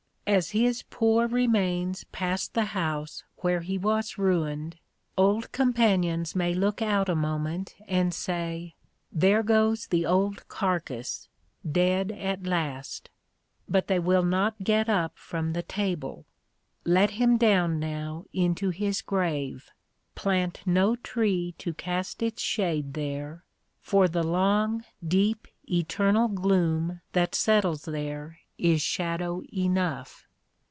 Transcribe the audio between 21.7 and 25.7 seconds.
cast its shade there, for the long, deep,